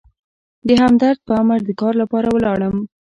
[0.67, 2.75] د همدرد په امر د کار لپاره ولاړم.